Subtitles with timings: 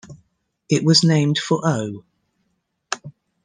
[0.67, 2.03] It was named for O.